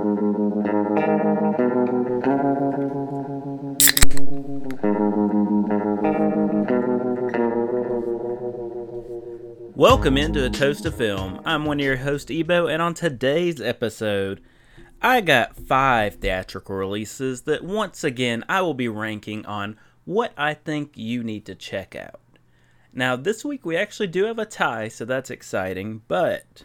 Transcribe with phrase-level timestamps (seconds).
[0.00, 0.16] Welcome
[10.16, 11.42] into A Toast of Film.
[11.44, 14.40] I'm one of your hosts, Ebo, and on today's episode,
[15.02, 19.76] I got five theatrical releases that once again I will be ranking on
[20.06, 22.22] what I think you need to check out.
[22.94, 26.64] Now, this week we actually do have a tie, so that's exciting, but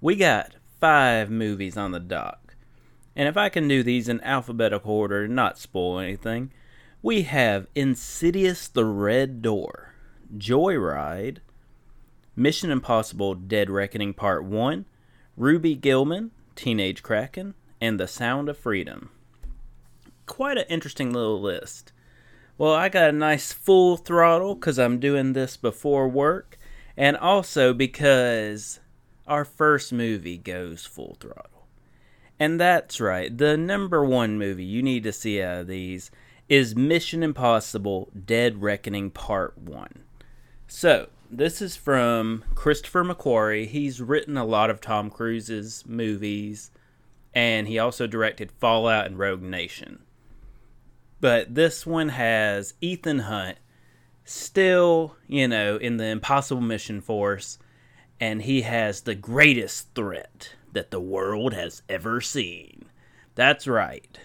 [0.00, 2.54] we got five movies on the dock.
[3.14, 6.52] And if I can do these in alphabetical order, and not spoil anything,
[7.02, 9.94] we have Insidious the Red Door,
[10.36, 11.38] Joyride,
[12.34, 14.84] Mission Impossible Dead Reckoning Part 1,
[15.36, 19.10] Ruby Gillman, Teenage Kraken, and The Sound of Freedom.
[20.26, 21.92] Quite an interesting little list.
[22.58, 26.58] Well, I got a nice full throttle because I'm doing this before work,
[26.96, 28.80] and also because
[29.26, 31.66] our first movie goes full throttle.
[32.38, 36.10] And that's right, the number one movie you need to see out of these
[36.48, 40.04] is Mission Impossible Dead Reckoning Part 1.
[40.68, 43.66] So, this is from Christopher McQuarrie.
[43.66, 46.70] He's written a lot of Tom Cruise's movies,
[47.34, 50.04] and he also directed Fallout and Rogue Nation.
[51.20, 53.58] But this one has Ethan Hunt
[54.24, 57.58] still, you know, in the Impossible Mission Force,
[58.20, 62.86] and he has the greatest threat that the world has ever seen.
[63.34, 64.18] That's right.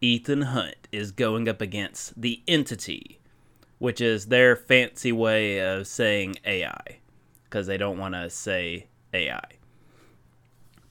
[0.00, 3.20] Ethan Hunt is going up against the Entity
[3.80, 6.98] which is their fancy way of saying AI
[7.44, 9.40] because they don't want to say AI.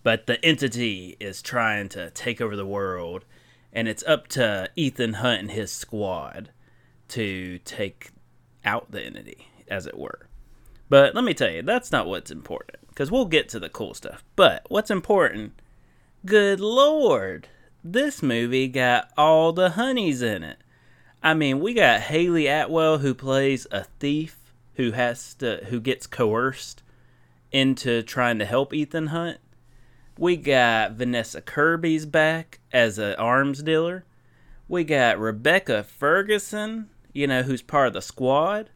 [0.02, 3.26] But the entity is trying to take over the world,
[3.72, 6.50] and it's up to Ethan Hunt and his squad
[7.10, 8.10] to take
[8.66, 10.29] out the entity, as it were.
[10.90, 13.94] But let me tell you, that's not what's important because we'll get to the cool
[13.94, 14.24] stuff.
[14.36, 15.54] But what's important,
[16.26, 17.48] good lord,
[17.84, 20.58] this movie got all the honeys in it.
[21.22, 24.38] I mean, we got Hayley Atwell who plays a thief
[24.76, 26.82] who has to who gets coerced
[27.52, 29.40] into trying to help Ethan Hunt.
[30.18, 34.06] We got Vanessa Kirby's back as an arms dealer.
[34.68, 38.70] We got Rebecca Ferguson, you know, who's part of the squad.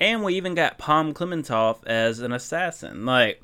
[0.00, 3.04] And we even got Pom Klementieff as an assassin.
[3.04, 3.42] Like,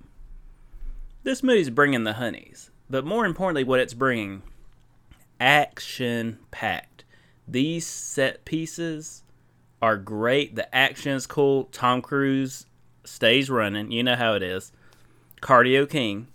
[1.22, 2.70] this movie's bringing the honeys.
[2.88, 4.42] But more importantly, what it's bringing
[5.38, 7.04] action packed.
[7.46, 9.22] These set pieces
[9.82, 10.56] are great.
[10.56, 11.64] The action is cool.
[11.64, 12.66] Tom Cruise
[13.04, 13.90] stays running.
[13.90, 14.72] You know how it is.
[15.42, 16.28] Cardio King.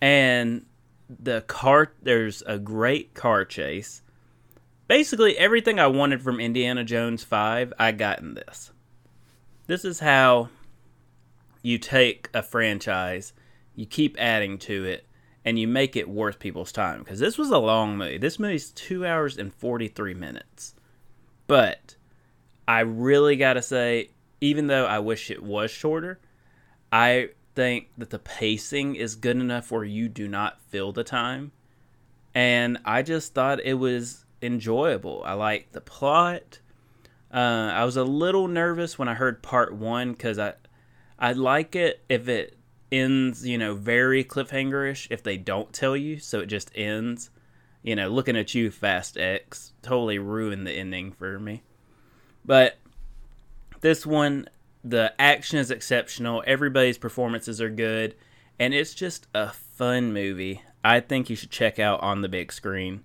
[0.00, 0.66] And
[1.08, 4.02] the car there's a great car chase.
[4.88, 8.71] Basically everything I wanted from Indiana Jones 5, I got in this.
[9.66, 10.48] This is how
[11.62, 13.32] you take a franchise,
[13.74, 15.06] you keep adding to it,
[15.44, 18.18] and you make it worth people's time because this was a long movie.
[18.18, 20.74] This movie's two hours and 43 minutes.
[21.46, 21.96] But
[22.66, 26.20] I really got to say, even though I wish it was shorter,
[26.90, 31.52] I think that the pacing is good enough where you do not feel the time.
[32.34, 35.22] And I just thought it was enjoyable.
[35.24, 36.60] I liked the plot.
[37.32, 40.54] Uh, I was a little nervous when I heard part one because I,
[41.18, 42.58] I'd like it if it
[42.90, 47.30] ends, you know, very cliffhangerish if they don't tell you, so it just ends.
[47.82, 51.62] You know, looking at you, Fast X, totally ruined the ending for me.
[52.44, 52.78] But
[53.80, 54.48] this one,
[54.84, 56.44] the action is exceptional.
[56.46, 58.14] Everybody's performances are good,
[58.58, 60.62] and it's just a fun movie.
[60.84, 63.02] I think you should check out on the big screen.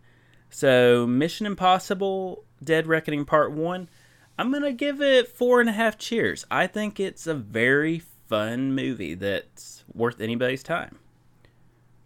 [0.49, 3.89] So, Mission Impossible Dead Reckoning Part 1,
[4.37, 6.45] I'm to give it four and a half cheers.
[6.51, 10.99] I think it's a very fun movie that's worth anybody's time.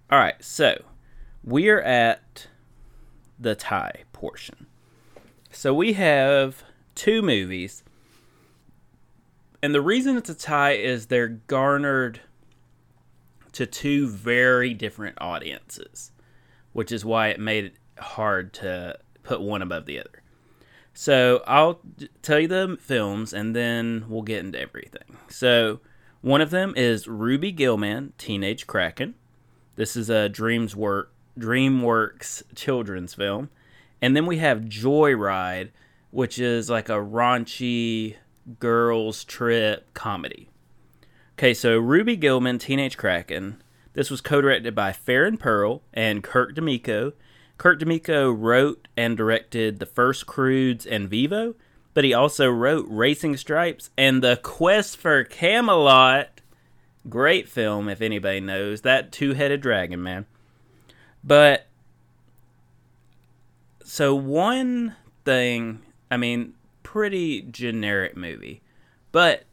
[0.10, 0.84] All right, so
[1.44, 2.48] we are at
[3.40, 4.68] the tie portion.
[5.50, 6.64] So we have
[6.96, 7.84] two movies.
[9.62, 12.22] And the reason it's a tie is they're garnered
[13.52, 16.12] to two very different audiences,
[16.72, 20.21] which is why it made it hard to put one above the other.
[20.94, 21.82] So I'll
[22.22, 25.18] tell you the films and then we'll get into everything.
[25.30, 25.80] So
[26.22, 29.16] one of them is Ruby Gillman, Teenage Kraken.
[29.76, 33.50] This is a Dreams Work, DreamWorks children's film.
[34.02, 35.70] And then we have Joyride,
[36.12, 38.18] which is like a raunchy
[38.60, 40.50] girls trip comedy.
[41.38, 43.64] Okay, so Ruby Gillman, Teenage Kraken.
[43.94, 47.14] This was co-directed by Faryn Pearl and Kirk DeMicco.
[47.62, 51.54] Kirk DeMicco wrote and directed The First Croods and Vivo,
[51.94, 56.42] but he also wrote Racing Stripes and The Quest for Camelot.
[57.08, 58.82] Great film, if anybody knows.
[58.82, 60.26] That two headed dragon, man.
[61.24, 61.68] But
[63.84, 68.64] so one thing, I mean, pretty generic movie,
[69.12, 69.46] but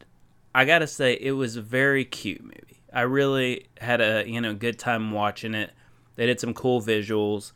[0.54, 2.80] I gotta say it was a very cute movie.
[2.90, 5.72] I really had a you know good time watching it.
[6.16, 7.52] They did some cool visuals.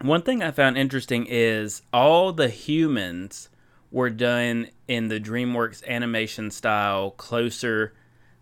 [0.00, 3.48] One thing I found interesting is all the humans
[3.90, 7.94] were done in the DreamWorks animation style, closer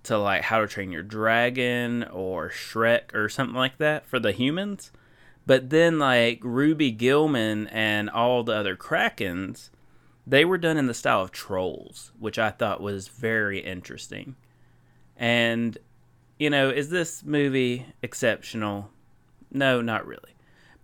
[0.02, 4.32] to like How to Train Your Dragon or Shrek or something like that for the
[4.32, 4.92] humans.
[5.46, 9.70] But then, like Ruby Gillman and all the other Krakens,
[10.26, 14.36] they were done in the style of trolls, which I thought was very interesting.
[15.16, 15.78] And,
[16.38, 18.90] you know, is this movie exceptional?
[19.50, 20.35] No, not really.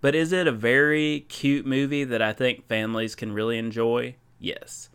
[0.03, 4.17] But is it a very cute movie that I think families can really enjoy?
[4.39, 4.91] Yes.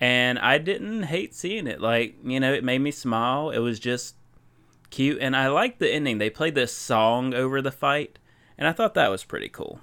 [0.00, 1.80] And I didn't hate seeing it.
[1.80, 3.50] Like, you know, it made me smile.
[3.50, 4.16] It was just
[4.90, 5.18] cute.
[5.20, 6.18] And I liked the ending.
[6.18, 8.18] They played this song over the fight.
[8.58, 9.78] And I thought that was pretty cool.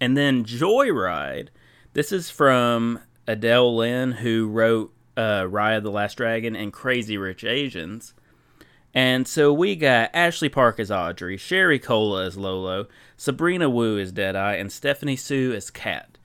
[0.00, 1.48] And then Joyride.
[1.94, 7.42] This is from Adele Lim, who wrote uh, Raya the Last Dragon and Crazy Rich
[7.42, 8.12] Asians.
[8.96, 12.86] And so we got Ashley Park as Audrey, Sherry Cola as Lolo,
[13.18, 16.16] Sabrina Wu as Deadeye, and Stephanie Hsu as Kat.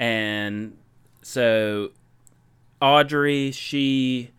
[0.00, 0.78] And
[1.20, 1.90] so
[2.80, 4.30] Audrey, she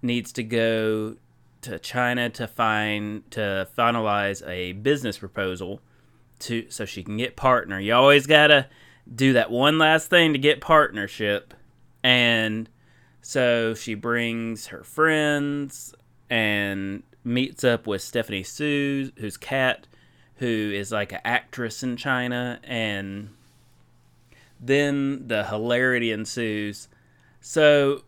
[0.00, 1.16] needs to go
[1.60, 5.82] to China to find to finalize a business proposal
[6.38, 7.78] to so she can get partner.
[7.78, 8.68] You always gotta
[9.14, 11.52] do that one last thing to get partnership.
[12.02, 12.70] And
[13.20, 15.94] so she brings her friends
[16.30, 19.86] and meets up with Stephanie Hsu, who's Kat,
[20.36, 23.30] who is like an actress in China, and
[24.60, 26.88] then the hilarity ensues.
[27.40, 28.02] So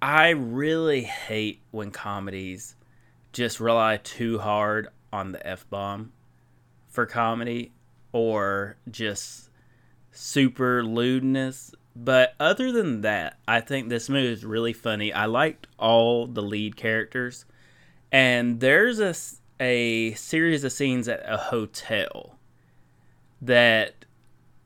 [0.00, 2.74] I really hate when comedies
[3.32, 6.12] just rely too hard on the F bomb
[6.88, 7.72] for comedy
[8.12, 9.50] or just
[10.12, 11.74] super lewdness.
[11.98, 15.14] But other than that, I think this movie is really funny.
[15.14, 17.46] I liked all the lead characters.
[18.12, 19.14] And there's a,
[19.58, 22.38] a series of scenes at a hotel
[23.40, 24.04] that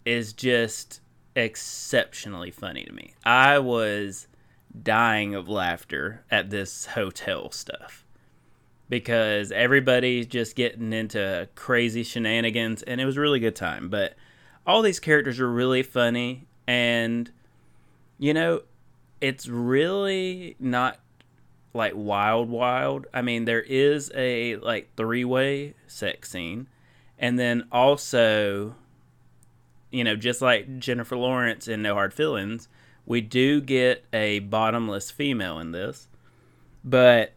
[0.05, 1.01] is just
[1.37, 3.15] exceptionally funny to me.
[3.25, 4.27] I was
[4.83, 8.05] dying of laughter at this hotel stuff
[8.89, 13.89] because everybody's just getting into crazy shenanigans and it was a really good time.
[13.89, 14.17] But
[14.67, 17.33] all these characters are really funny and
[18.17, 18.63] you know,
[19.21, 20.99] it's really not
[21.75, 23.07] like wild wild.
[23.13, 26.69] I mean, there is a like three-way sex scene
[27.19, 28.77] and then also
[29.91, 32.69] you know, just like Jennifer Lawrence in No Hard Feelings,
[33.05, 36.07] we do get a bottomless female in this.
[36.85, 37.33] But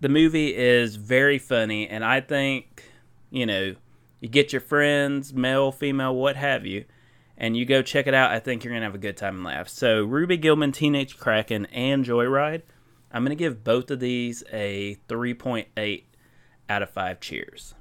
[0.00, 2.84] the movie is very funny, and I think,
[3.30, 3.74] you know,
[4.20, 6.84] you get your friends, male, female, what have you,
[7.38, 8.30] and you go check it out.
[8.30, 9.68] I think you're going to have a good time and laugh.
[9.68, 12.62] So, Ruby Gillman, Teenage Kraken, and Joyride,
[13.12, 16.04] I'm going to give both of these a 3.8
[16.68, 17.74] out of 5 cheers.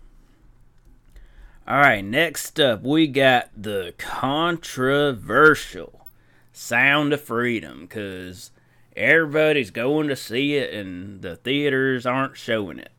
[1.67, 6.05] All right, next up, we got the controversial
[6.53, 8.51] Sound of Freedom because
[8.95, 12.91] everybody's going to see it and the theaters aren't showing it.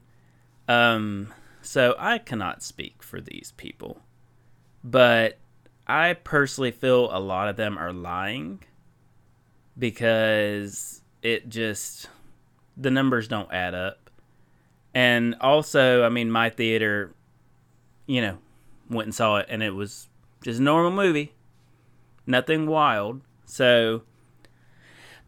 [0.69, 1.33] Um,
[1.63, 4.01] so I cannot speak for these people,
[4.83, 5.39] but
[5.87, 8.63] I personally feel a lot of them are lying
[9.79, 12.09] because it just
[12.77, 14.11] the numbers don't add up.
[14.95, 17.13] And also, I mean, my theater,
[18.07, 18.39] you know,
[18.89, 20.09] went and saw it, and it was
[20.43, 21.35] just a normal movie,
[22.27, 23.21] nothing wild.
[23.45, 24.03] So,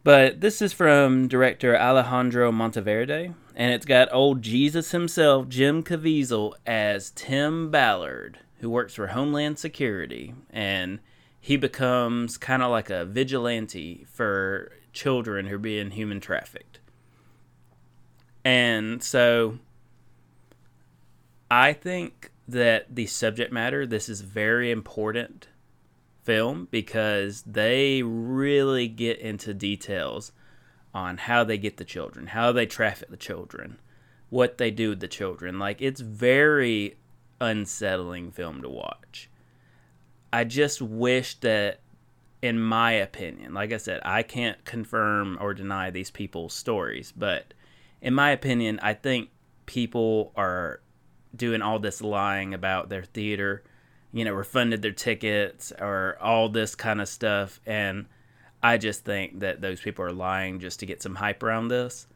[0.03, 6.53] but this is from director Alejandro Monteverde, and it's got old Jesus himself, Jim Caviezel,
[6.65, 10.99] as Tim Ballard, who works for Homeland Security, and
[11.39, 16.79] he becomes kind of like a vigilante for children who are being human trafficked.
[18.43, 19.59] And so
[21.49, 25.47] I think that the subject matter, this is very important
[26.23, 30.31] film because they really get into details
[30.93, 33.79] on how they get the children, how they traffic the children,
[34.29, 35.59] what they do with the children.
[35.59, 36.97] Like it's very
[37.41, 39.29] unsettling film to watch.
[40.31, 41.79] I just wish that
[42.41, 47.53] in my opinion, like I said, I can't confirm or deny these people's stories, but
[48.01, 49.29] in my opinion, I think
[49.65, 50.79] people are
[51.35, 53.63] doing all this lying about their theater,
[54.13, 57.59] you know, refunded their tickets or all this kind of stuff.
[57.65, 58.05] And
[58.63, 62.07] I just think that those people are lying just to get some hype around this.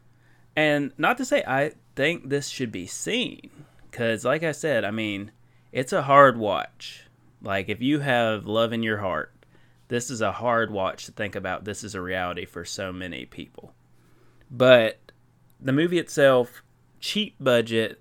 [0.56, 3.50] And not to say I think this should be seen,
[3.94, 5.30] Because, like I said, I mean,
[5.70, 7.04] it's a hard watch.
[7.40, 9.32] Like, if you have love in your heart,
[9.86, 11.64] this is a hard watch to think about.
[11.64, 13.72] This is a reality for so many people.
[14.50, 15.12] But
[15.60, 16.64] the movie itself,
[16.98, 18.00] cheap budget,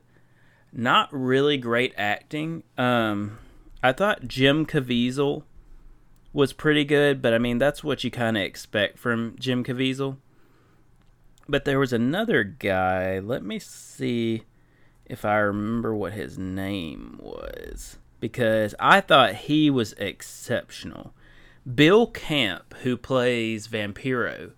[0.72, 2.64] not really great acting.
[2.76, 3.38] Um,
[3.84, 5.44] I thought Jim Caviezel
[6.34, 10.18] was pretty good, but I mean that's what you kind of expect from Jim Caviezel.
[11.48, 13.20] But there was another guy.
[13.20, 14.46] Let me see
[15.06, 21.14] if I remember what his name was because I thought he was exceptional.
[21.76, 24.52] Bill Camp, who plays Vampiro,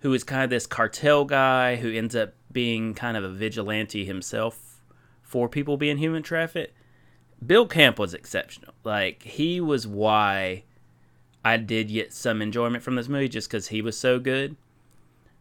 [0.00, 4.04] who is kind of this cartel guy who ends up being kind of a vigilante
[4.04, 4.82] himself
[5.22, 6.76] for people being human trafficked.
[7.44, 8.74] Bill Camp was exceptional.
[8.84, 10.64] Like he was why
[11.44, 14.56] I did get some enjoyment from this movie just because he was so good.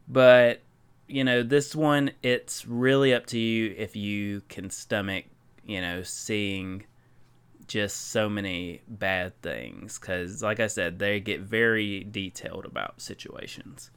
[0.08, 0.62] But
[1.08, 5.26] you know, this one it's really up to you if you can stomach,
[5.66, 6.86] you know, seeing
[7.68, 13.92] just so many bad things because like i said they get very detailed about situations.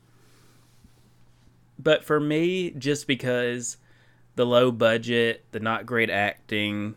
[1.78, 3.76] But for me just because
[4.36, 6.94] the low budget the not great acting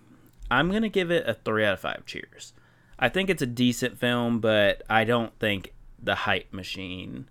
[0.49, 2.53] i'm going to give it a 3 out of 5 cheers.
[2.97, 7.29] I think it's a decent film but i don't think the hype machine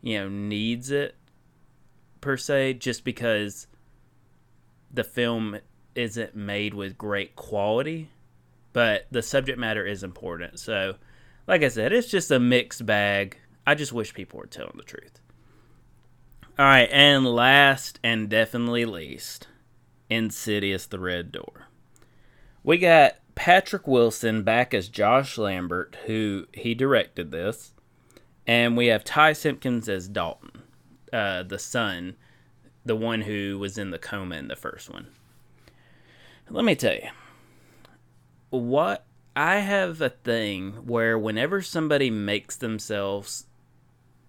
[0.00, 1.16] you know needs it
[2.20, 3.66] per se just because
[4.92, 5.58] the film
[5.94, 8.10] isn't made with great quality
[8.72, 10.58] but the subject matter is important.
[10.58, 10.96] So,
[11.46, 13.38] like I said, it's just a mixed bag.
[13.66, 15.20] I just wish people were telling the truth.
[16.58, 19.48] All right, and last and definitely least,
[20.08, 21.68] Insidious the Red Door.
[22.62, 27.72] We got Patrick Wilson back as Josh Lambert, who he directed this,
[28.46, 30.59] and we have Ty Simpkins as Dalton,
[31.12, 32.16] uh, the son,
[32.84, 35.08] the one who was in the coma in the first one.
[36.48, 37.08] Let me tell you,
[38.50, 39.04] what
[39.36, 43.46] I have a thing where whenever somebody makes themselves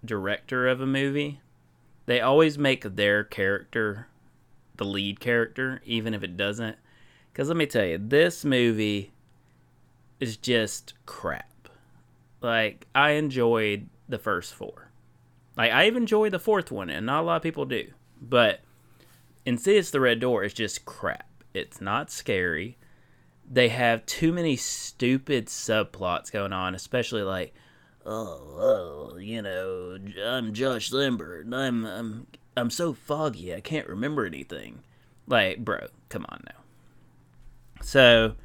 [0.06, 1.42] director of a movie,
[2.06, 4.08] they always make their character
[4.78, 6.78] the lead character, even if it doesn't.
[7.32, 9.12] Because let me tell you, this movie
[10.20, 11.70] is just crap.
[12.42, 14.91] Like, I enjoyed the first four.
[15.62, 17.88] Like, I even enjoyed the fourth one, and not a lot of people do.
[18.22, 18.62] But
[19.46, 21.28] Insidious the Red Door is just crap.
[21.54, 22.78] It's not scary
[23.52, 27.54] they have too many stupid subplots going on, especially like,
[28.06, 34.26] oh, oh you know, I'm Josh Lambert, I'm I'm I'm so foggy, I can't remember
[34.26, 34.84] anything.
[35.28, 37.84] Like, bro, come on now.
[37.84, 38.36] So,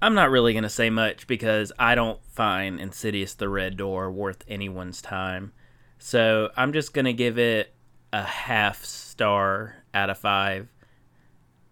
[0.00, 4.44] I'm not really gonna say much because I don't find Insidious: The Red Door worth
[4.48, 5.52] anyone's time.
[5.98, 7.74] So I'm just gonna give it
[8.12, 10.68] a half star out of five.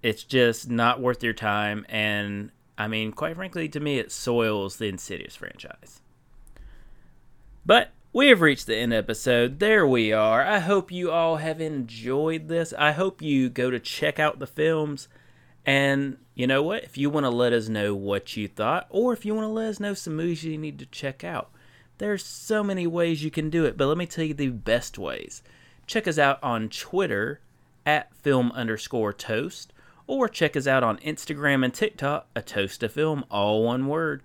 [0.02, 4.76] It's just not worth your time, and I mean, quite frankly, to me, it soils
[4.76, 6.00] the Insidious franchise.
[7.64, 9.58] But we have reached the end episode.
[9.58, 10.44] There we are.
[10.44, 12.72] I hope you all have enjoyed this.
[12.78, 15.08] I hope you go to check out the films.
[15.64, 16.84] And you know what?
[16.84, 19.52] If you want to let us know what you thought, or if you want to
[19.52, 21.50] let us know some movies you need to check out,
[21.98, 23.76] there's so many ways you can do it.
[23.76, 25.42] But let me tell you the best ways.
[25.86, 27.40] Check us out on Twitter
[27.84, 29.72] at film underscore toast
[30.06, 34.22] or check us out on Instagram and TikTok, A Toast of Film, all one word.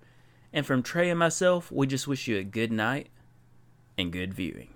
[0.52, 3.08] And from Trey and myself, we just wish you a good night
[3.96, 4.74] and good viewing.